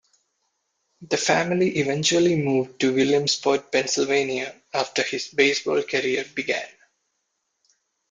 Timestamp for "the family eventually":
1.03-2.35